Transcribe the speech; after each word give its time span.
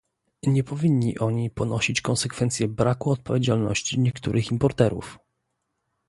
Nie 0.43 0.63
powinni 0.63 1.17
oni 1.19 1.49
ponosić 1.49 2.01
konsekwencji 2.01 2.67
braku 2.67 3.11
odpowiedzialności 3.11 3.99
niektórych 3.99 4.51
importerów 4.51 5.19